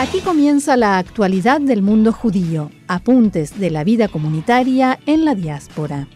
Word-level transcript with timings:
Aquí 0.00 0.20
comienza 0.20 0.78
la 0.78 0.96
actualidad 0.96 1.60
del 1.60 1.82
mundo 1.82 2.10
judío, 2.10 2.70
apuntes 2.88 3.60
de 3.60 3.68
la 3.68 3.84
vida 3.84 4.08
comunitaria 4.08 4.98
en 5.04 5.26
la 5.26 5.34
diáspora. 5.34 6.08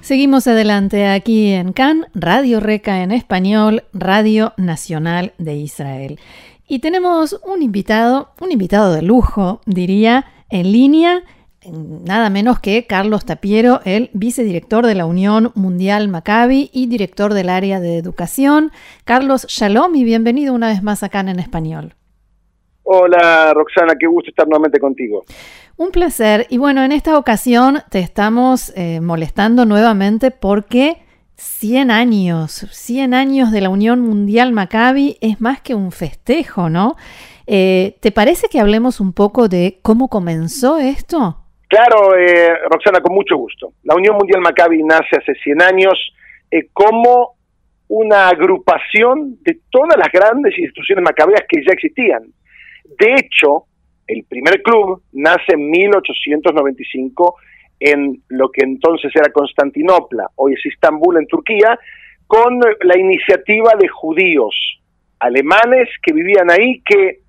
Seguimos 0.00 0.46
adelante 0.46 1.08
aquí 1.08 1.50
en 1.50 1.72
CAN, 1.72 2.06
Radio 2.14 2.60
Reca 2.60 3.02
en 3.02 3.10
español, 3.10 3.82
Radio 3.92 4.52
Nacional 4.56 5.32
de 5.38 5.56
Israel. 5.56 6.20
Y 6.68 6.78
tenemos 6.78 7.40
un 7.44 7.60
invitado, 7.60 8.34
un 8.40 8.52
invitado 8.52 8.92
de 8.92 9.02
lujo, 9.02 9.60
diría, 9.66 10.26
en 10.48 10.70
línea, 10.70 11.24
nada 11.68 12.30
menos 12.30 12.58
que 12.58 12.86
Carlos 12.86 13.24
Tapiero, 13.24 13.80
el 13.84 14.10
vicedirector 14.12 14.86
de 14.86 14.94
la 14.94 15.06
Unión 15.06 15.52
Mundial 15.54 16.08
Maccabi 16.08 16.70
y 16.72 16.86
director 16.86 17.34
del 17.34 17.48
área 17.48 17.80
de 17.80 17.98
educación. 17.98 18.72
Carlos, 19.04 19.46
shalom 19.48 19.94
y 19.94 20.04
bienvenido 20.04 20.54
una 20.54 20.68
vez 20.68 20.82
más 20.82 21.02
acá 21.02 21.20
en 21.20 21.38
español. 21.38 21.94
Hola 22.82 23.52
Roxana, 23.54 23.94
qué 23.98 24.06
gusto 24.06 24.30
estar 24.30 24.48
nuevamente 24.48 24.80
contigo. 24.80 25.24
Un 25.76 25.90
placer. 25.90 26.46
Y 26.50 26.58
bueno, 26.58 26.82
en 26.82 26.92
esta 26.92 27.16
ocasión 27.18 27.78
te 27.90 28.00
estamos 28.00 28.72
eh, 28.74 29.00
molestando 29.00 29.64
nuevamente 29.64 30.30
porque 30.30 31.02
100 31.36 31.90
años, 31.90 32.66
100 32.70 33.14
años 33.14 33.52
de 33.52 33.60
la 33.60 33.68
Unión 33.68 34.00
Mundial 34.00 34.52
Maccabi 34.52 35.18
es 35.20 35.40
más 35.40 35.60
que 35.60 35.74
un 35.74 35.92
festejo, 35.92 36.68
¿no? 36.68 36.96
Eh, 37.46 37.96
¿Te 38.00 38.12
parece 38.12 38.48
que 38.48 38.60
hablemos 38.60 39.00
un 39.00 39.12
poco 39.12 39.48
de 39.48 39.78
cómo 39.82 40.08
comenzó 40.08 40.78
esto? 40.78 41.39
Claro, 41.70 42.16
eh, 42.18 42.52
Roxana, 42.68 43.00
con 43.00 43.14
mucho 43.14 43.36
gusto. 43.36 43.74
La 43.84 43.94
Unión 43.94 44.16
Mundial 44.16 44.40
Maccabi 44.40 44.82
nace 44.82 45.16
hace 45.16 45.34
100 45.34 45.62
años 45.62 45.94
eh, 46.50 46.66
como 46.72 47.36
una 47.86 48.28
agrupación 48.28 49.38
de 49.42 49.60
todas 49.70 49.96
las 49.96 50.08
grandes 50.10 50.58
instituciones 50.58 51.04
macabeas 51.04 51.42
que 51.48 51.62
ya 51.64 51.72
existían. 51.72 52.24
De 52.98 53.14
hecho, 53.14 53.66
el 54.08 54.24
primer 54.24 54.62
club 54.62 55.00
nace 55.12 55.52
en 55.54 55.70
1895 55.70 57.36
en 57.78 58.20
lo 58.30 58.50
que 58.50 58.64
entonces 58.64 59.12
era 59.14 59.30
Constantinopla, 59.32 60.26
hoy 60.34 60.54
es 60.54 60.66
Istambul 60.66 61.18
en 61.18 61.28
Turquía, 61.28 61.78
con 62.26 62.58
la 62.58 62.98
iniciativa 62.98 63.74
de 63.78 63.86
judíos 63.86 64.80
alemanes 65.20 65.88
que 66.02 66.12
vivían 66.12 66.50
ahí 66.50 66.82
que 66.84 67.20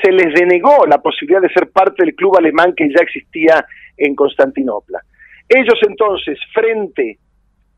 se 0.00 0.10
les 0.10 0.32
denegó 0.34 0.86
la 0.86 0.98
posibilidad 0.98 1.42
de 1.42 1.52
ser 1.52 1.70
parte 1.70 2.04
del 2.04 2.14
club 2.14 2.36
alemán 2.38 2.74
que 2.76 2.88
ya 2.88 3.02
existía 3.02 3.64
en 3.96 4.14
Constantinopla. 4.14 5.00
Ellos 5.48 5.78
entonces, 5.86 6.38
frente 6.54 7.18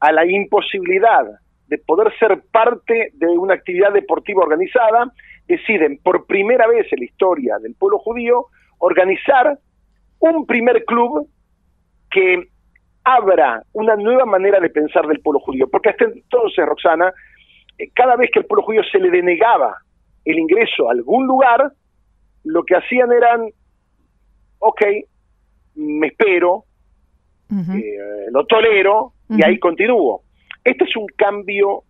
a 0.01 0.13
la 0.13 0.27
imposibilidad 0.27 1.25
de 1.67 1.79
poder 1.79 2.13
ser 2.19 2.43
parte 2.53 3.11
de 3.15 3.27
una 3.27 3.55
actividad 3.55 3.93
deportiva 3.93 4.43
organizada, 4.43 5.11
deciden 5.47 5.99
por 6.03 6.27
primera 6.27 6.67
vez 6.69 6.87
en 6.93 7.01
la 7.01 7.05
historia 7.05 7.59
del 7.59 7.75
pueblo 7.75 7.99
judío 7.99 8.47
organizar 8.79 9.59
un 10.21 10.47
primer 10.47 10.85
club 10.85 11.29
que 12.11 12.49
abra 13.03 13.63
una 13.73 13.97
nueva 13.97 14.25
manera 14.25 14.61
de 14.61 14.71
pensar 14.71 15.07
del 15.07 15.21
pueblo 15.21 15.41
judío. 15.41 15.69
Porque 15.71 15.91
hasta 15.91 16.05
entonces, 16.05 16.65
Roxana, 16.65 17.13
eh, 17.79 17.91
cada 17.95 18.17
vez 18.17 18.31
que 18.33 18.41
el 18.41 18.47
pueblo 18.47 18.65
judío 18.65 18.83
se 18.85 18.99
le 18.99 19.11
denegaba 19.11 19.77
el 20.25 20.39
ingreso 20.39 20.89
a 20.89 20.93
algún 20.93 21.27
lugar, 21.27 21.73
lo 22.45 22.65
que 22.65 22.77
hacían 22.77 23.13
eran, 23.13 23.49
ok, 24.59 24.83
me 25.77 26.09
espero, 26.09 26.65
eh, 27.51 28.27
lo 28.31 28.47
tolero 28.47 29.13
y 29.29 29.45
ahí 29.45 29.59
continúo. 29.59 30.23
Este 30.63 30.85
es 30.85 30.97
un 30.97 31.07
cambio 31.17 31.83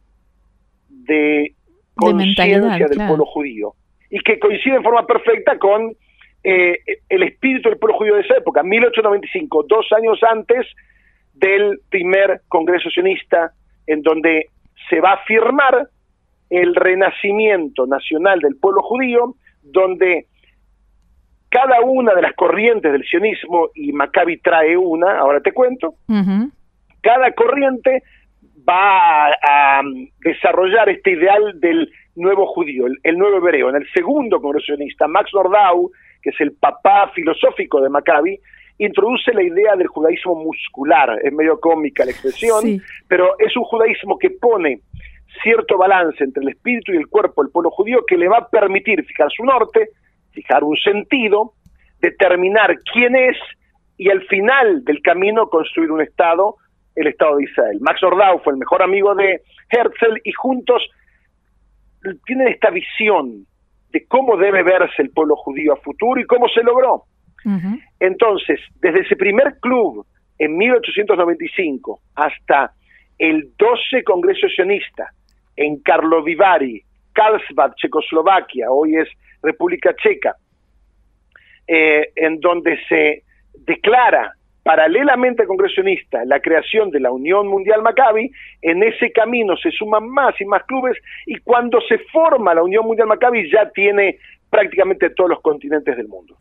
de 0.89 1.55
conciencia 1.95 2.87
del 2.89 3.07
pueblo 3.07 3.25
judío 3.27 3.75
y 4.11 4.19
que 4.21 4.39
coincide 4.39 4.77
en 4.77 4.83
forma 4.83 5.07
perfecta 5.07 5.59
con 5.59 5.95
eh, 6.43 6.79
el 7.09 7.23
espíritu 7.23 7.69
del 7.69 7.79
pueblo 7.79 7.99
judío 7.99 8.15
de 8.17 8.23
esa 8.23 8.37
época, 8.37 8.63
1895, 8.63 9.67
dos 9.69 9.87
años 9.97 10.19
antes 10.31 10.67
del 11.33 11.81
primer 11.89 12.43
Congreso 12.49 12.91
Sionista, 12.91 13.53
en 13.87 14.03
donde 14.03 14.49
se 14.89 15.01
va 15.01 15.13
a 15.13 15.25
firmar 15.25 15.89
el 16.51 16.75
renacimiento 16.75 17.87
nacional 17.87 18.41
del 18.41 18.57
pueblo 18.57 18.83
judío, 18.83 19.35
donde 19.63 20.27
cada 21.55 21.81
una 21.83 22.13
de 22.15 22.23
las 22.23 22.35
corrientes 22.35 22.91
del 22.91 23.05
sionismo, 23.05 23.69
y 23.77 23.93
Maccabi 23.93 24.39
trae 24.39 24.77
una, 24.77 25.21
ahora 25.21 25.41
te 25.41 25.53
cuento, 25.53 25.95
cada 27.01 27.31
corriente 27.31 28.03
va 28.69 29.29
a, 29.29 29.81
desarrollar 30.25 30.89
este 30.89 31.13
ideal 31.13 31.61
del 31.61 31.93
nuevo 32.17 32.49
judío, 32.49 32.87
el, 33.05 33.17
nuevo 33.17 33.37
hebreo. 33.37 33.71
En 33.71 33.77
el 33.77 33.87
segundo 33.95 34.41
congreso 34.41 34.75
sionista, 34.75 35.07
Max 35.07 35.31
Nordau, 35.33 35.93
que 36.21 36.31
es 36.31 36.41
el 36.41 36.55
papá 36.55 37.13
filosófico 37.15 37.81
de 37.81 37.89
Maccabi, 37.89 38.37
introduce 38.79 39.33
la 39.33 39.45
idea 39.45 39.77
del 39.77 39.87
judaísmo 39.87 40.35
muscular, 40.35 41.21
es 41.23 41.33
medio 41.33 41.61
cómica 41.61 42.05
la 42.05 42.11
expresión, 42.11 42.65
pero 43.07 43.39
es 43.39 43.57
un 43.57 43.63
judaísmo 43.63 44.19
que 44.19 44.31
pone 44.31 44.81
cierto 45.41 45.79
balance 45.79 46.25
entre 46.25 46.43
el 46.43 46.49
espíritu 46.49 46.93
y 46.93 46.97
el 46.97 47.07
cuerpo 47.07 47.45
del 47.45 47.53
pueblo 47.53 47.71
judío 47.71 48.05
que 48.05 48.17
le 48.17 48.27
va 48.27 48.39
a 48.39 48.49
permitir 48.49 49.05
fijar 49.05 49.29
su 49.31 49.45
norte, 49.45 49.91
fijar 50.35 50.63
un 50.65 50.77
sentido, 50.77 51.53
determinar 52.01 52.77
quién 52.93 53.17
es 53.17 53.37
y 53.97 54.11
al 54.11 54.23
final 54.27 54.85
del 54.85 55.01
camino 55.01 55.49
construir 55.49 55.91
un 55.91 56.03
Estado, 56.03 56.57
el 56.97 57.07
Estado 57.07 57.37
de 57.37 57.45
Israel. 57.45 57.79
Max 57.81 58.03
Ordau 58.03 58.41
fue 58.43 58.53
el 58.53 58.59
mejor 58.59 58.83
amigo 58.83 59.15
de 59.15 59.41
Herzl 59.71 60.21
y 60.25 60.33
juntos 60.33 60.83
tienen 62.27 62.49
esta 62.49 62.71
visión 62.71 63.47
de 63.91 64.07
cómo 64.07 64.37
debe 64.37 64.63
verse 64.63 65.03
el 65.03 65.11
pueblo 65.11 65.37
judío 65.37 65.73
a 65.73 65.77
futuro 65.77 66.21
y 66.21 66.27
cómo 66.27 66.49
se 66.49 66.63
logró. 66.63 67.05
Entonces, 68.01 68.59
desde 68.81 69.01
ese 69.01 69.17
primer 69.17 69.59
club 69.61 70.07
en 70.39 70.57
1895 70.57 72.01
hasta 72.15 72.73
el 73.19 73.51
12 73.59 74.03
Congreso 74.03 74.49
Sionista 74.49 75.11
en 75.57 75.81
Karlovivari, 75.83 76.83
Karlsbad, 77.13 77.75
Checoslovaquia, 77.77 78.71
hoy 78.71 78.97
es 78.97 79.09
República 79.45 79.95
Checa, 79.95 80.37
eh, 81.67 82.11
en 82.17 82.41
donde 82.41 82.79
se 82.89 83.23
declara 83.67 84.33
paralelamente 84.63 85.43
al 85.43 85.49
congresionista 85.49 86.25
la 86.25 86.41
creación 86.41 86.91
de 86.91 86.99
la 86.99 87.13
Unión 87.13 87.47
Mundial 87.47 87.83
Maccabi, 87.83 88.31
en 88.63 88.83
ese 88.83 89.13
camino 89.13 89.57
se 89.57 89.71
suman 89.71 90.09
más 90.09 90.41
y 90.41 90.47
más 90.47 90.65
clubes 90.65 90.97
y 91.27 91.37
cuando 91.37 91.81
se 91.83 91.99
forma 92.11 92.55
la 92.55 92.63
Unión 92.63 92.87
Mundial 92.87 93.09
Maccabi 93.09 93.51
ya 93.51 93.71
tiene 93.71 94.19
prácticamente 94.55 95.11
todos 95.11 95.31
los 95.31 95.41
continentes 95.41 95.97
del 95.97 96.07
mundo. 96.07 96.37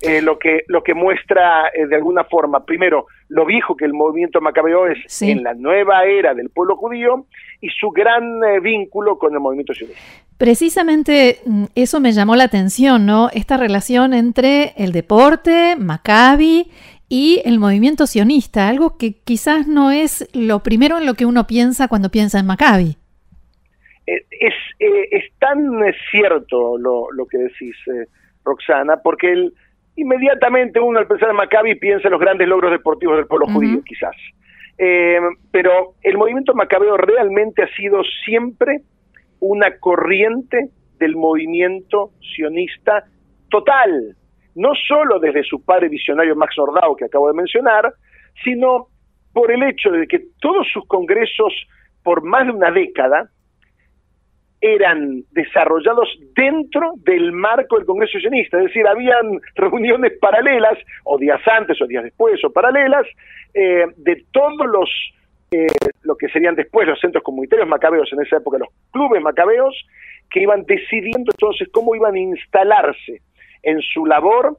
Eh, 0.00 0.22
lo, 0.22 0.38
que, 0.38 0.62
lo 0.68 0.82
que 0.82 0.94
muestra 0.94 1.68
eh, 1.68 1.86
de 1.86 1.96
alguna 1.96 2.24
forma, 2.24 2.64
primero, 2.64 3.06
lo 3.28 3.44
viejo 3.44 3.76
que 3.76 3.84
el 3.84 3.92
movimiento 3.92 4.40
macabeo 4.40 4.86
es 4.86 5.20
en 5.20 5.42
la 5.42 5.52
nueva 5.52 6.04
era 6.06 6.32
del 6.32 6.48
pueblo 6.48 6.76
judío 6.76 7.26
y 7.60 7.68
su 7.68 7.90
gran 7.90 8.42
eh, 8.42 8.60
vínculo 8.60 9.18
con 9.18 9.34
el 9.34 9.40
movimiento 9.40 9.74
sionista. 9.74 10.00
Precisamente 10.38 11.40
mm, 11.44 11.64
eso 11.74 12.00
me 12.00 12.12
llamó 12.12 12.36
la 12.36 12.44
atención, 12.44 13.04
¿no? 13.04 13.28
Esta 13.34 13.56
relación 13.56 14.14
entre 14.14 14.72
el 14.76 14.92
deporte, 14.92 15.74
Maccabi 15.76 16.70
y 17.08 17.42
el 17.44 17.58
movimiento 17.58 18.06
sionista, 18.06 18.68
algo 18.68 18.96
que 18.96 19.14
quizás 19.24 19.66
no 19.66 19.90
es 19.90 20.28
lo 20.32 20.62
primero 20.62 20.98
en 20.98 21.06
lo 21.06 21.14
que 21.14 21.26
uno 21.26 21.46
piensa 21.46 21.88
cuando 21.88 22.10
piensa 22.10 22.38
en 22.38 22.46
Maccabi. 22.46 22.96
Eh, 24.06 24.24
es, 24.30 24.54
eh, 24.78 25.08
es 25.10 25.24
tan 25.40 25.58
cierto 26.10 26.78
lo, 26.78 27.10
lo 27.10 27.26
que 27.26 27.38
decís, 27.38 27.74
eh, 27.88 28.06
Roxana, 28.44 28.98
porque 29.02 29.32
el, 29.32 29.52
inmediatamente 29.96 30.78
uno 30.78 31.00
al 31.00 31.08
pensar 31.08 31.30
en 31.30 31.36
Maccabi 31.36 31.74
piensa 31.74 32.06
en 32.06 32.12
los 32.12 32.20
grandes 32.20 32.46
logros 32.46 32.70
deportivos 32.70 33.16
del 33.16 33.26
pueblo 33.26 33.48
judío, 33.48 33.82
quizás. 33.84 34.14
pero 35.50 35.94
el 36.02 36.16
movimiento 36.16 36.54
macabeo 36.54 36.96
realmente 36.96 37.64
ha 37.64 37.74
sido 37.74 38.02
siempre 38.24 38.82
una 39.40 39.78
corriente 39.78 40.70
del 40.98 41.16
movimiento 41.16 42.10
sionista 42.34 43.04
total, 43.50 44.16
no 44.54 44.70
solo 44.86 45.18
desde 45.18 45.44
su 45.44 45.64
padre 45.64 45.88
visionario 45.88 46.36
Max 46.36 46.54
Nordau, 46.58 46.96
que 46.96 47.04
acabo 47.04 47.28
de 47.28 47.34
mencionar, 47.34 47.92
sino 48.44 48.88
por 49.32 49.50
el 49.52 49.62
hecho 49.62 49.90
de 49.90 50.06
que 50.06 50.20
todos 50.40 50.66
sus 50.72 50.86
congresos, 50.86 51.52
por 52.02 52.24
más 52.24 52.46
de 52.46 52.52
una 52.52 52.70
década, 52.70 53.30
eran 54.60 55.22
desarrollados 55.30 56.08
dentro 56.34 56.94
del 56.96 57.32
marco 57.32 57.76
del 57.76 57.86
Congreso 57.86 58.18
Sionista, 58.18 58.58
es 58.58 58.64
decir, 58.64 58.86
habían 58.86 59.40
reuniones 59.54 60.18
paralelas, 60.20 60.78
o 61.04 61.16
días 61.18 61.40
antes 61.46 61.80
o 61.80 61.86
días 61.86 62.04
después, 62.04 62.42
o 62.44 62.50
paralelas, 62.50 63.06
eh, 63.54 63.86
de 63.96 64.24
todos 64.32 64.66
los, 64.66 64.90
eh, 65.50 65.66
lo 66.02 66.16
que 66.16 66.28
serían 66.28 66.54
después 66.54 66.86
los 66.86 67.00
centros 67.00 67.24
comunitarios 67.24 67.68
macabeos, 67.68 68.12
en 68.12 68.22
esa 68.22 68.36
época 68.36 68.58
los 68.58 68.68
clubes 68.90 69.22
macabeos, 69.22 69.74
que 70.30 70.42
iban 70.42 70.64
decidiendo 70.64 71.30
entonces 71.32 71.68
cómo 71.72 71.94
iban 71.94 72.14
a 72.14 72.18
instalarse 72.18 73.22
en 73.62 73.80
su 73.80 74.06
labor 74.06 74.58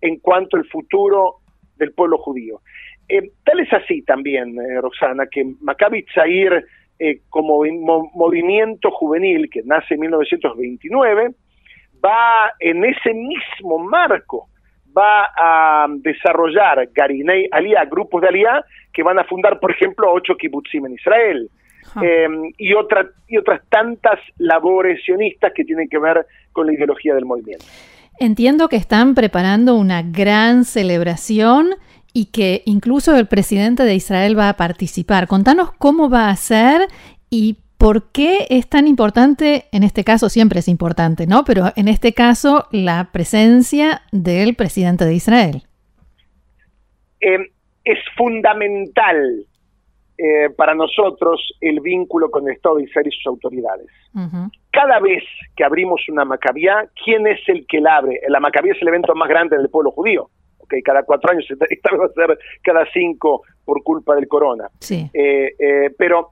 en 0.00 0.18
cuanto 0.18 0.56
al 0.56 0.64
futuro 0.66 1.36
del 1.76 1.92
pueblo 1.92 2.18
judío. 2.18 2.60
Eh, 3.08 3.30
tal 3.44 3.60
es 3.60 3.72
así 3.72 4.02
también, 4.02 4.56
Roxana, 4.80 5.26
que 5.26 5.44
Maccabi 5.60 6.04
Tzair 6.04 6.64
eh, 7.02 7.22
como 7.30 7.64
movimiento 8.12 8.90
juvenil 8.90 9.48
que 9.50 9.62
nace 9.64 9.94
en 9.94 10.00
1929, 10.00 11.30
va 12.04 12.52
en 12.58 12.84
ese 12.84 13.14
mismo 13.14 13.78
marco, 13.78 14.49
va 14.96 15.28
a 15.36 15.86
desarrollar 15.88 16.88
Garinei 16.94 17.48
Aliyah, 17.50 17.84
grupos 17.86 18.22
de 18.22 18.28
Aliyah 18.28 18.64
que 18.92 19.02
van 19.02 19.18
a 19.18 19.24
fundar, 19.24 19.60
por 19.60 19.70
ejemplo, 19.70 20.12
ocho 20.12 20.34
kibbutzim 20.36 20.86
en 20.86 20.94
Israel. 20.94 21.50
Em, 22.00 22.52
y, 22.56 22.74
otra, 22.74 23.08
y 23.26 23.36
otras 23.36 23.62
tantas 23.68 24.20
labores 24.38 25.02
sionistas 25.04 25.52
que 25.54 25.64
tienen 25.64 25.88
que 25.88 25.98
ver 25.98 26.24
con 26.52 26.66
la 26.66 26.72
ideología 26.72 27.14
del 27.14 27.24
movimiento. 27.24 27.64
Entiendo 28.20 28.68
que 28.68 28.76
están 28.76 29.14
preparando 29.14 29.74
una 29.74 30.02
gran 30.02 30.64
celebración 30.64 31.70
y 32.12 32.26
que 32.26 32.62
incluso 32.64 33.16
el 33.16 33.26
presidente 33.26 33.84
de 33.84 33.94
Israel 33.94 34.38
va 34.38 34.50
a 34.50 34.56
participar. 34.56 35.26
Contanos 35.26 35.72
cómo 35.72 36.10
va 36.10 36.28
a 36.28 36.36
ser 36.36 36.82
y 37.30 37.56
por 37.80 38.12
qué 38.12 38.46
es 38.50 38.68
tan 38.68 38.86
importante, 38.86 39.64
en 39.72 39.82
este 39.84 40.04
caso 40.04 40.28
siempre 40.28 40.58
es 40.58 40.68
importante, 40.68 41.26
¿no? 41.26 41.44
Pero 41.46 41.72
en 41.76 41.88
este 41.88 42.12
caso 42.12 42.66
la 42.70 43.08
presencia 43.10 44.02
del 44.12 44.54
presidente 44.54 45.06
de 45.06 45.14
Israel. 45.14 45.62
Eh, 47.22 47.38
es 47.82 47.98
fundamental 48.18 49.46
eh, 50.18 50.50
para 50.58 50.74
nosotros 50.74 51.40
el 51.62 51.80
vínculo 51.80 52.30
con 52.30 52.46
el 52.46 52.54
Estado 52.56 52.76
de 52.76 52.84
Israel 52.84 53.06
y 53.08 53.16
sus 53.16 53.26
autoridades. 53.26 53.88
Cada 54.70 55.00
vez 55.00 55.24
que 55.56 55.64
abrimos 55.64 56.02
una 56.10 56.26
macabía, 56.26 56.86
¿quién 57.02 57.26
es 57.26 57.40
el 57.48 57.66
que 57.66 57.80
la 57.80 57.96
abre? 57.96 58.20
La 58.28 58.40
macabía 58.40 58.74
es 58.74 58.82
el 58.82 58.88
evento 58.88 59.14
más 59.14 59.28
grande 59.28 59.56
del 59.56 59.70
pueblo 59.70 59.90
judío 59.90 60.28
cada 60.84 61.02
cuatro 61.02 61.30
años, 61.32 61.44
esta 61.50 61.90
vez 61.90 62.00
va 62.00 62.04
a 62.06 62.26
ser 62.26 62.38
cada 62.62 62.86
cinco 62.92 63.42
por 63.64 63.82
culpa 63.82 64.14
del 64.14 64.28
corona. 64.28 64.68
Eh, 64.88 65.10
eh, 65.58 65.90
pero 65.98 66.30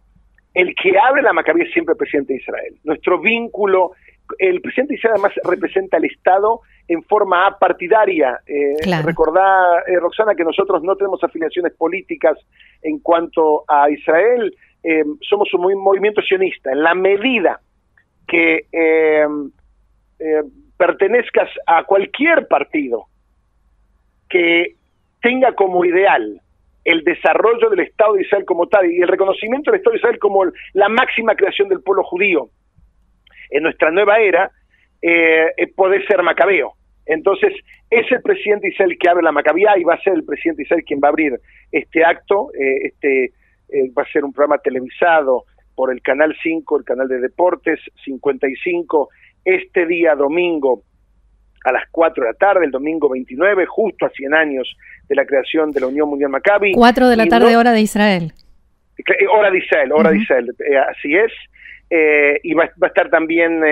el 0.58 0.74
que 0.74 0.98
abre 0.98 1.22
la 1.22 1.32
Macabí 1.32 1.62
es 1.62 1.72
siempre 1.72 1.92
el 1.92 1.98
presidente 1.98 2.32
de 2.32 2.40
Israel. 2.40 2.74
Nuestro 2.84 3.20
vínculo, 3.20 3.92
el 4.38 4.60
presidente 4.60 4.94
de 4.94 4.98
Israel 4.98 5.14
además 5.14 5.32
representa 5.44 5.96
al 5.96 6.04
Estado 6.04 6.60
en 6.88 7.02
forma 7.04 7.46
apartidaria. 7.46 8.40
Eh, 8.46 8.74
Recordá, 9.04 9.82
eh, 9.86 9.98
Roxana, 10.00 10.34
que 10.34 10.44
nosotros 10.44 10.82
no 10.82 10.96
tenemos 10.96 11.22
afiliaciones 11.22 11.72
políticas 11.74 12.36
en 12.82 12.98
cuanto 12.98 13.64
a 13.68 13.88
Israel, 13.90 14.54
somos 15.20 15.52
un 15.52 15.82
movimiento 15.82 16.22
sionista. 16.22 16.72
En 16.72 16.82
la 16.82 16.94
medida 16.94 17.60
que 18.26 18.66
pertenezcas 20.76 21.50
a 21.66 21.84
cualquier 21.84 22.46
partido, 22.46 23.06
que 24.28 24.76
tenga 25.20 25.52
como 25.52 25.84
ideal 25.84 26.40
el 26.88 27.04
desarrollo 27.04 27.68
del 27.68 27.80
Estado 27.80 28.14
de 28.14 28.22
Israel 28.22 28.46
como 28.46 28.66
tal 28.66 28.90
y 28.90 29.02
el 29.02 29.08
reconocimiento 29.08 29.70
del 29.70 29.78
Estado 29.78 29.92
de 29.92 29.98
Israel 29.98 30.18
como 30.18 30.44
la 30.72 30.88
máxima 30.88 31.34
creación 31.34 31.68
del 31.68 31.82
pueblo 31.82 32.02
judío 32.02 32.48
en 33.50 33.62
nuestra 33.62 33.90
nueva 33.90 34.18
era, 34.20 34.50
eh, 35.02 35.52
eh, 35.54 35.66
puede 35.76 36.02
ser 36.06 36.22
macabeo. 36.22 36.72
Entonces, 37.04 37.52
es 37.90 38.10
el 38.10 38.22
presidente 38.22 38.68
de 38.68 38.72
Israel 38.72 38.96
que 38.98 39.08
abre 39.08 39.22
la 39.22 39.32
macabía 39.32 39.76
y 39.76 39.84
va 39.84 39.94
a 39.94 40.02
ser 40.02 40.14
el 40.14 40.24
presidente 40.24 40.62
de 40.62 40.64
Israel 40.64 40.84
quien 40.86 41.00
va 41.02 41.08
a 41.08 41.10
abrir 41.10 41.38
este 41.72 42.02
acto. 42.02 42.50
Eh, 42.54 42.86
este 42.86 43.32
va 43.94 44.02
a 44.02 44.10
ser 44.10 44.24
un 44.24 44.32
programa 44.32 44.56
televisado 44.56 45.44
por 45.74 45.92
el 45.92 46.00
Canal 46.00 46.34
5, 46.42 46.78
el 46.78 46.84
canal 46.84 47.06
de 47.06 47.20
Deportes 47.20 47.78
55, 48.02 49.10
este 49.44 49.84
día 49.84 50.14
domingo 50.14 50.84
a 51.64 51.72
las 51.72 51.84
4 51.90 52.24
de 52.24 52.30
la 52.30 52.36
tarde, 52.36 52.64
el 52.64 52.70
domingo 52.70 53.08
29, 53.08 53.66
justo 53.66 54.06
a 54.06 54.10
100 54.10 54.34
años 54.34 54.76
de 55.08 55.14
la 55.14 55.26
creación 55.26 55.70
de 55.72 55.80
la 55.80 55.86
Unión 55.86 56.08
Mundial 56.08 56.30
Maccabi. 56.30 56.72
4 56.72 57.08
de 57.08 57.16
la 57.16 57.26
tarde, 57.26 57.56
hora 57.56 57.72
de 57.72 57.80
Israel. 57.80 58.32
Eh, 58.98 59.26
hora 59.32 59.50
de 59.50 59.58
Israel, 59.58 59.92
hora 59.92 60.10
de 60.10 60.18
Israel, 60.18 60.54
eh, 60.58 60.76
así 60.76 61.14
es. 61.14 61.32
Eh, 61.90 62.40
y 62.42 62.54
va, 62.54 62.64
a 62.64 62.86
estar 62.86 63.08
también 63.10 63.62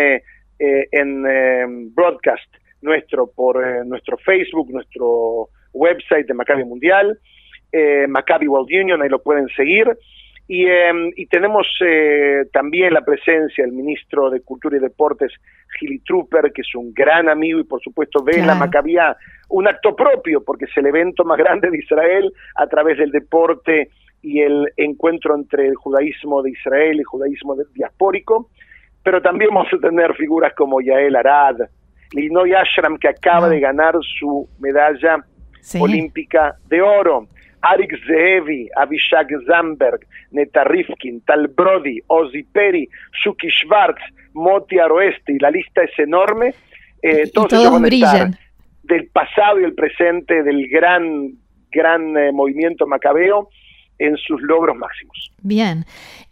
en 0.58 1.94
broadcast 1.94 2.54
nuestro 2.80 3.26
por 3.26 3.84
nuestro 3.86 4.16
Facebook, 4.18 4.70
nuestro 4.70 5.48
website 5.72 6.26
de 6.26 6.34
Maccabi 6.34 6.64
Mundial, 6.64 7.18
Maccabi 8.08 8.48
World 8.48 8.68
Union, 8.72 9.02
ahí 9.02 9.08
lo 9.08 9.22
pueden 9.22 9.48
seguir. 9.48 9.86
Y, 10.48 10.66
em, 10.66 11.10
y 11.16 11.26
tenemos 11.26 11.66
eh, 11.80 12.44
también 12.52 12.94
la 12.94 13.00
presencia 13.00 13.64
del 13.64 13.72
ministro 13.72 14.30
de 14.30 14.40
Cultura 14.42 14.76
y 14.76 14.80
Deportes, 14.80 15.32
Gili 15.78 15.98
Trooper, 16.00 16.52
que 16.52 16.62
es 16.62 16.74
un 16.74 16.94
gran 16.94 17.28
amigo 17.28 17.58
y 17.58 17.64
por 17.64 17.80
supuesto 17.82 18.22
ve 18.22 18.38
en 18.38 18.46
la 18.46 18.54
Macabía 18.54 19.16
un 19.48 19.66
acto 19.66 19.96
propio, 19.96 20.44
porque 20.44 20.66
es 20.66 20.76
el 20.76 20.86
evento 20.86 21.24
más 21.24 21.38
grande 21.38 21.70
de 21.70 21.78
Israel 21.78 22.32
a 22.54 22.66
través 22.68 22.98
del 22.98 23.10
deporte 23.10 23.90
y 24.22 24.40
el 24.40 24.72
encuentro 24.76 25.34
entre 25.34 25.66
el 25.66 25.74
judaísmo 25.74 26.42
de 26.42 26.50
Israel 26.50 26.96
y 26.96 27.00
el 27.00 27.04
judaísmo 27.04 27.56
diaspórico. 27.74 28.50
Pero 29.02 29.20
también 29.22 29.50
vamos 29.52 29.72
a 29.72 29.78
tener 29.78 30.14
figuras 30.14 30.52
como 30.54 30.80
Yael 30.80 31.16
Arad, 31.16 31.58
Linoy 32.12 32.54
Ashram, 32.54 32.98
que 32.98 33.08
acaba 33.08 33.48
de 33.48 33.60
ganar 33.60 33.94
su 34.18 34.48
medalla 34.58 35.24
olímpica 35.78 36.56
de 36.68 36.82
oro. 36.82 37.28
Arik 37.70 37.92
Zamberg, 39.46 40.00
Neta 40.30 40.64
Rifkin, 40.64 41.20
Tal 41.22 41.48
Brody, 41.48 42.00
Ozzy 42.06 42.42
Perry, 42.44 42.88
Suki 43.22 43.48
Schwartz, 43.50 44.02
Moti 44.34 44.78
Aroeste, 44.78 45.32
y 45.32 45.38
la 45.38 45.50
lista 45.50 45.82
es 45.82 45.98
enorme. 45.98 46.54
Eh, 47.02 47.30
todos, 47.32 47.80
brillan. 47.82 48.36
del 48.82 49.08
pasado 49.08 49.60
y 49.60 49.64
el 49.64 49.74
presente 49.74 50.42
del 50.42 50.68
gran, 50.68 51.32
gran 51.70 52.16
eh, 52.16 52.32
movimiento 52.32 52.86
macabeo 52.86 53.48
en 53.98 54.16
sus 54.16 54.40
logros 54.42 54.76
máximos. 54.76 55.30
Bien. 55.42 55.84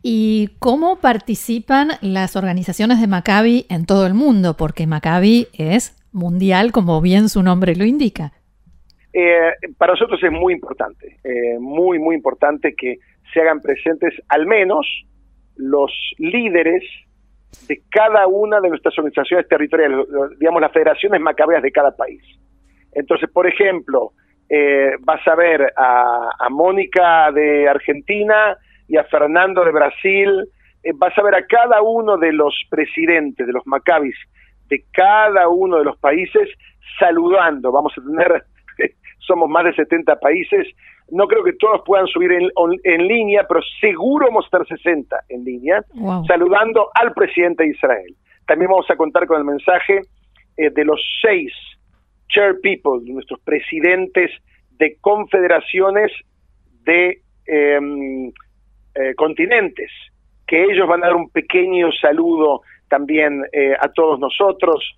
¿Y 0.02 0.50
cómo 0.58 1.00
participan 1.00 1.92
las 2.00 2.36
organizaciones 2.36 3.00
de 3.00 3.06
Maccabi 3.06 3.66
en 3.70 3.86
todo 3.86 4.06
el 4.06 4.14
mundo? 4.14 4.56
Porque 4.56 4.86
Maccabi 4.86 5.48
es 5.54 5.96
mundial, 6.12 6.72
como 6.72 7.00
bien 7.00 7.28
su 7.28 7.42
nombre 7.42 7.74
lo 7.74 7.84
indica. 7.84 8.32
Eh, 9.16 9.52
para 9.78 9.92
nosotros 9.92 10.20
es 10.24 10.32
muy 10.32 10.52
importante, 10.52 11.18
eh, 11.22 11.56
muy, 11.60 12.00
muy 12.00 12.16
importante 12.16 12.74
que 12.76 12.96
se 13.32 13.40
hagan 13.40 13.60
presentes 13.60 14.12
al 14.28 14.44
menos 14.44 14.86
los 15.54 15.92
líderes 16.18 16.82
de 17.68 17.80
cada 17.90 18.26
una 18.26 18.60
de 18.60 18.70
nuestras 18.70 18.98
organizaciones 18.98 19.46
territoriales, 19.46 20.04
digamos 20.40 20.60
las 20.60 20.72
federaciones 20.72 21.20
macabeas 21.20 21.62
de 21.62 21.70
cada 21.70 21.94
país. 21.96 22.22
Entonces, 22.92 23.30
por 23.30 23.46
ejemplo, 23.46 24.10
eh, 24.48 24.96
vas 24.98 25.26
a 25.28 25.36
ver 25.36 25.72
a, 25.76 26.30
a, 26.36 26.48
Mónica 26.50 27.30
de 27.30 27.68
Argentina 27.68 28.56
y 28.88 28.96
a 28.96 29.04
Fernando 29.04 29.64
de 29.64 29.70
Brasil, 29.70 30.48
vas 30.96 31.16
a 31.16 31.22
ver 31.22 31.36
a 31.36 31.46
cada 31.46 31.82
uno 31.82 32.16
de 32.18 32.32
los 32.32 32.52
presidentes 32.68 33.46
de 33.46 33.52
los 33.52 33.64
macabis 33.64 34.16
de 34.68 34.84
cada 34.92 35.48
uno 35.48 35.78
de 35.78 35.84
los 35.84 35.96
países 35.98 36.48
saludando. 36.98 37.70
Vamos 37.70 37.92
a 37.96 38.02
tener 38.02 38.44
somos 39.26 39.48
más 39.48 39.64
de 39.64 39.74
70 39.74 40.16
países. 40.16 40.66
No 41.10 41.26
creo 41.26 41.44
que 41.44 41.52
todos 41.54 41.82
puedan 41.84 42.06
subir 42.06 42.32
en, 42.32 43.08
línea, 43.08 43.44
pero 43.48 43.60
seguro 43.80 44.26
vamos 44.26 44.44
a 44.44 44.46
estar 44.46 44.66
60 44.66 45.16
en 45.28 45.44
línea, 45.44 45.82
saludando 46.26 46.90
al 46.94 47.12
presidente 47.12 47.64
de 47.64 47.70
Israel. 47.70 48.14
También 48.46 48.70
vamos 48.70 48.90
a 48.90 48.96
contar 48.96 49.26
con 49.26 49.38
el 49.38 49.44
mensaje 49.44 50.00
eh, 50.56 50.70
de 50.70 50.84
los 50.84 51.00
seis 51.22 51.52
chair 52.28 52.58
people, 52.62 53.00
nuestros 53.04 53.40
presidentes 53.40 54.30
de 54.78 54.96
confederaciones 55.00 56.10
de 56.84 57.20
em, 57.46 58.32
eh, 58.94 59.14
continentes, 59.16 59.90
que 60.46 60.64
ellos 60.64 60.88
van 60.88 61.02
a 61.02 61.08
dar 61.08 61.16
un 61.16 61.30
pequeño 61.30 61.90
saludo 61.92 62.62
también 62.88 63.44
eh, 63.52 63.74
a 63.78 63.88
todos 63.88 64.18
nosotros. 64.18 64.96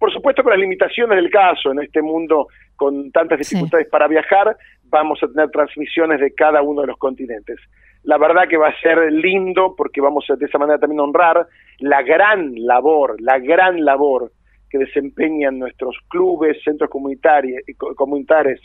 Por 0.00 0.10
supuesto, 0.10 0.42
con 0.42 0.52
las 0.52 0.58
limitaciones 0.58 1.14
del 1.14 1.28
caso, 1.30 1.72
en 1.72 1.80
este 1.80 2.00
mundo 2.00 2.46
con 2.74 3.12
tantas 3.12 3.38
dificultades 3.38 3.86
para 3.88 4.08
viajar, 4.08 4.56
vamos 4.84 5.22
a 5.22 5.28
tener 5.28 5.50
transmisiones 5.50 6.20
de 6.20 6.32
cada 6.32 6.62
uno 6.62 6.80
de 6.80 6.86
los 6.86 6.96
continentes. 6.96 7.60
La 8.04 8.16
verdad 8.16 8.48
que 8.48 8.56
va 8.56 8.68
a 8.68 8.80
ser 8.80 9.12
lindo 9.12 9.74
porque 9.76 10.00
vamos 10.00 10.24
a 10.30 10.36
de 10.36 10.46
esa 10.46 10.56
manera 10.56 10.78
también 10.78 11.00
honrar 11.00 11.46
la 11.80 12.00
gran 12.00 12.54
labor, 12.56 13.20
la 13.20 13.38
gran 13.38 13.84
labor 13.84 14.32
que 14.70 14.78
desempeñan 14.78 15.58
nuestros 15.58 15.94
clubes, 16.08 16.56
centros 16.64 16.88
comunitarios, 16.88 17.60
comunitarios 17.94 18.58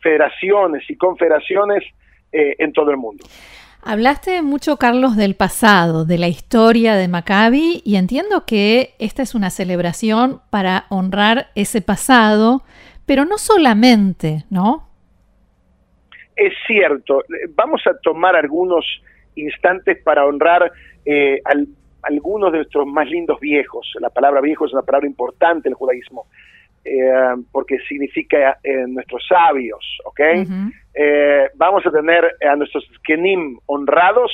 federaciones 0.00 0.82
y 0.88 0.96
confederaciones 0.96 1.84
eh, 2.32 2.56
en 2.58 2.72
todo 2.72 2.90
el 2.90 2.96
mundo. 2.96 3.26
Hablaste 3.86 4.40
mucho, 4.40 4.78
Carlos, 4.78 5.14
del 5.14 5.34
pasado, 5.34 6.06
de 6.06 6.16
la 6.16 6.26
historia 6.26 6.94
de 6.94 7.06
Maccabi, 7.06 7.82
y 7.84 7.96
entiendo 7.96 8.46
que 8.46 8.94
esta 8.98 9.20
es 9.22 9.34
una 9.34 9.50
celebración 9.50 10.40
para 10.48 10.86
honrar 10.88 11.48
ese 11.54 11.82
pasado, 11.82 12.62
pero 13.04 13.26
no 13.26 13.36
solamente, 13.36 14.44
¿no? 14.48 14.88
Es 16.34 16.54
cierto. 16.66 17.24
Vamos 17.50 17.82
a 17.86 17.94
tomar 18.02 18.34
algunos 18.36 18.86
instantes 19.34 20.02
para 20.02 20.24
honrar 20.24 20.72
eh, 21.04 21.42
algunos 22.00 22.52
de 22.52 22.58
nuestros 22.58 22.86
más 22.86 23.06
lindos 23.06 23.38
viejos. 23.38 23.86
La 24.00 24.08
palabra 24.08 24.40
viejo 24.40 24.64
es 24.64 24.72
una 24.72 24.82
palabra 24.82 25.06
importante 25.06 25.68
en 25.68 25.72
el 25.72 25.76
judaísmo. 25.76 26.26
Eh, 26.84 27.34
porque 27.50 27.78
significa 27.88 28.58
eh, 28.62 28.84
nuestros 28.86 29.24
sabios, 29.26 29.82
¿ok? 30.04 30.20
Eh, 30.94 31.48
vamos 31.54 31.86
a 31.86 31.90
tener 31.90 32.24
a 32.46 32.56
nuestros 32.56 32.84
kenim 33.02 33.58
honrados, 33.64 34.30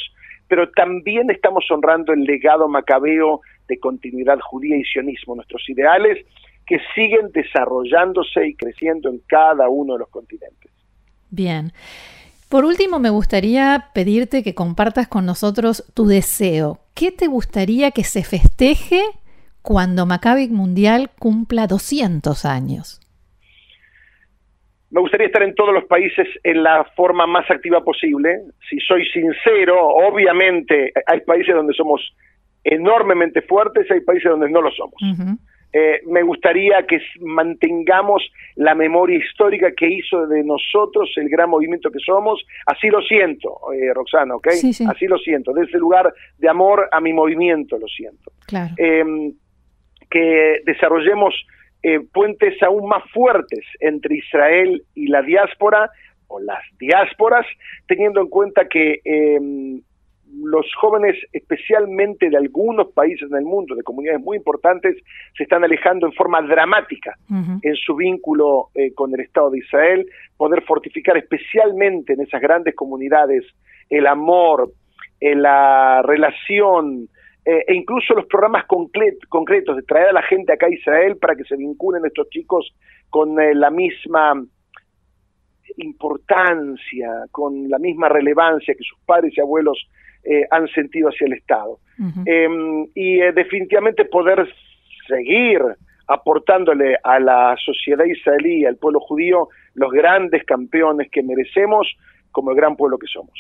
pero 0.49 0.69
también 0.71 1.31
estamos 1.31 1.65
honrando 1.71 2.13
el 2.13 2.25
legado 2.25 2.69
macabeo 2.69 3.41
de 3.69 3.79
continuidad 3.79 4.41
judía 4.41 4.77
y 4.77 4.83
sionismo, 4.83 5.37
nuestros 5.37 5.63
ideales 5.69 6.27
que 6.67 6.79
siguen 6.95 7.31
desarrollándose 7.33 8.49
y 8.49 8.55
creciendo 8.55 9.11
en 9.11 9.21
cada 9.29 9.69
uno 9.69 9.93
de 9.93 10.01
los 10.01 10.09
continentes. 10.09 10.73
Bien. 11.31 11.73
Por 12.49 12.65
último, 12.65 12.99
me 12.99 13.11
gustaría 13.11 13.91
pedirte 13.95 14.43
que 14.43 14.57
compartas 14.57 15.07
con 15.07 15.25
nosotros 15.25 15.85
tu 15.95 16.07
deseo. 16.07 16.81
¿Qué 16.95 17.13
te 17.13 17.29
gustaría 17.29 17.93
que 17.93 18.03
se 18.03 18.25
festeje 18.25 19.05
cuando 19.71 20.05
Maccabi 20.05 20.49
Mundial 20.49 21.11
cumpla 21.17 21.69
200 21.69 22.45
años? 22.45 23.01
Me 24.91 25.01
gustaría 25.01 25.29
estar 25.29 25.45
en 25.45 25.55
todos 25.55 25.73
los 25.73 25.85
países 25.85 26.27
en 26.43 26.65
la 26.65 26.83
forma 26.97 27.25
más 27.29 27.49
activa 27.49 27.85
posible. 27.85 28.41
Si 28.69 28.81
soy 28.81 29.07
sincero, 29.11 29.79
obviamente 29.81 30.93
hay 31.07 31.21
países 31.21 31.55
donde 31.55 31.73
somos 31.75 32.01
enormemente 32.65 33.43
fuertes, 33.43 33.89
hay 33.93 34.01
países 34.01 34.29
donde 34.33 34.51
no 34.51 34.61
lo 34.61 34.73
somos. 34.73 35.01
Eh, 35.73 36.01
me 36.09 36.25
gustaría 36.25 36.85
que 36.85 37.01
mantengamos 37.21 38.25
la 38.57 38.75
memoria 38.75 39.19
histórica 39.19 39.71
que 39.71 39.89
hizo 39.89 40.27
de 40.27 40.43
nosotros 40.43 41.13
el 41.15 41.29
gran 41.29 41.49
movimiento 41.49 41.93
que 41.93 42.01
somos. 42.01 42.45
Así 42.67 42.89
lo 42.89 43.03
siento, 43.03 43.61
eh, 43.73 43.95
Roxana, 43.95 44.35
¿ok? 44.35 44.49
Así 44.49 45.07
lo 45.07 45.19
siento. 45.19 45.53
De 45.53 45.63
ese 45.63 45.79
lugar 45.79 46.13
de 46.39 46.49
amor 46.49 46.89
a 46.91 47.01
mi 47.01 47.13
movimiento 47.13 47.79
lo 47.79 47.87
siento. 47.87 48.33
Claro. 48.49 48.75
Em, 48.77 49.33
que 50.11 50.61
desarrollemos 50.65 51.35
eh, 51.83 52.01
puentes 52.13 52.63
aún 52.63 52.89
más 52.89 53.03
fuertes 53.11 53.65
entre 53.81 54.17
Israel 54.17 54.83
y 54.95 55.07
la 55.07 55.23
diáspora 55.23 55.91
o 56.29 56.41
las 56.41 56.63
diásporas, 56.79 57.47
teniendo 57.87 58.21
en 58.21 58.29
cuenta 58.29 58.69
que 58.69 59.01
em, 59.05 59.81
los 60.43 60.67
jóvenes, 60.81 61.17
especialmente 61.33 62.31
de 62.31 62.37
algunos 62.37 62.93
países 62.93 63.29
en 63.31 63.37
el 63.37 63.45
mundo, 63.45 63.75
de 63.75 63.83
comunidades 63.83 64.21
muy 64.21 64.37
importantes, 64.37 64.97
se 65.37 65.43
están 65.43 65.65
alejando 65.65 66.07
en 66.07 66.13
forma 66.13 66.41
dramática 66.43 67.17
en 67.63 67.75
su 67.77 67.97
vínculo 67.97 68.69
eh, 68.75 68.93
con 68.95 69.13
el 69.15 69.21
Estado 69.21 69.51
de 69.51 69.59
Israel, 69.59 70.07
poder 70.37 70.63
fortificar 70.63 71.17
especialmente 71.17 72.13
en 72.13 72.21
esas 72.21 72.41
grandes 72.41 72.75
comunidades 72.75 73.45
el 73.89 74.07
amor, 74.07 74.71
eh, 75.21 75.35
la 75.35 76.03
relación, 76.03 77.09
eh, 77.45 77.65
e 77.67 77.75
incluso 77.75 78.15
los 78.15 78.27
programas 78.27 78.65
concretos 78.67 79.77
de 79.77 79.83
traer 79.83 80.09
a 80.09 80.13
la 80.13 80.23
gente 80.23 80.53
acá 80.53 80.67
a 80.67 80.75
Israel 80.75 81.17
para 81.17 81.35
que 81.35 81.45
se 81.45 81.57
vinculen 81.57 82.05
estos 82.05 82.29
chicos 82.29 82.75
con 83.09 83.41
eh, 83.41 83.55
la 83.55 83.71
misma 83.71 84.35
importancia, 85.77 87.09
con 87.31 87.69
la 87.71 87.79
misma 87.79 88.09
relevancia 88.09 88.75
que 88.75 88.85
sus 88.85 88.99
padres 89.07 89.33
y 89.37 89.41
abuelos 89.41 89.89
eh, 90.25 90.47
han 90.51 90.69
sentido 90.69 91.09
hacia 91.09 91.27
el 91.27 91.35
Estado. 91.35 91.79
Em, 92.27 92.87
y 92.95 93.19
definitivamente 93.33 94.05
poder 94.07 94.47
seguir 95.07 95.61
aportándole 96.09 96.97
a 97.03 97.21
la 97.21 97.55
sociedad 97.65 98.05
israelí, 98.05 98.65
al 98.65 98.77
pueblo 98.77 99.01
judío, 99.01 99.49
los 99.75 99.93
grandes 99.93 100.45
campeones 100.45 101.11
que 101.11 101.23
merecemos 101.23 101.87
como 102.33 102.51
el 102.51 102.57
gran 102.57 102.77
pueblo 102.77 102.99
que 102.99 103.07
somos. 103.07 103.33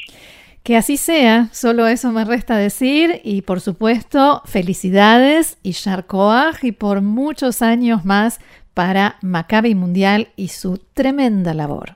Que 0.62 0.76
así 0.76 0.98
sea, 0.98 1.46
solo 1.52 1.86
eso 1.86 2.12
me 2.12 2.24
resta 2.24 2.56
decir 2.56 3.20
y 3.24 3.42
por 3.42 3.60
supuesto 3.60 4.42
felicidades 4.44 5.58
y 5.62 5.72
Sharkoaj 5.72 6.62
y 6.64 6.72
por 6.72 7.00
muchos 7.00 7.62
años 7.62 8.04
más 8.04 8.40
para 8.74 9.16
Maccabi 9.22 9.74
Mundial 9.74 10.28
y 10.36 10.48
su 10.48 10.78
tremenda 10.94 11.54
labor. 11.54 11.94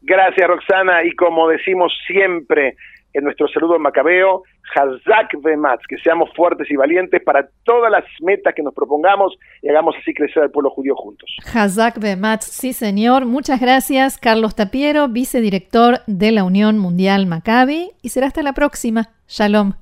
Gracias 0.00 0.48
Roxana 0.48 1.04
y 1.04 1.12
como 1.12 1.48
decimos 1.48 1.92
siempre, 2.06 2.76
en 3.12 3.24
nuestro 3.24 3.46
saludo 3.48 3.78
macabeo, 3.78 4.44
Hazak 4.74 5.40
Vematz, 5.42 5.82
que 5.88 5.96
seamos 5.98 6.30
fuertes 6.34 6.70
y 6.70 6.76
valientes 6.76 7.22
para 7.22 7.48
todas 7.64 7.90
las 7.90 8.04
metas 8.20 8.54
que 8.54 8.62
nos 8.62 8.74
propongamos 8.74 9.36
y 9.62 9.68
hagamos 9.68 9.94
así 10.00 10.12
crecer 10.12 10.42
al 10.42 10.50
pueblo 10.50 10.70
judío 10.70 10.94
juntos. 10.94 11.30
Hazak 11.54 11.98
Vematz, 11.98 12.44
sí 12.44 12.72
señor. 12.72 13.24
Muchas 13.26 13.60
gracias, 13.60 14.18
Carlos 14.18 14.54
Tapiero, 14.54 15.08
vicedirector 15.08 16.00
de 16.06 16.32
la 16.32 16.44
Unión 16.44 16.78
Mundial 16.78 17.26
Maccabi, 17.26 17.90
y 18.02 18.08
será 18.10 18.26
hasta 18.26 18.42
la 18.42 18.52
próxima. 18.52 19.10
Shalom. 19.28 19.72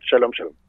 Shalom, 0.00 0.30
shalom. 0.32 0.59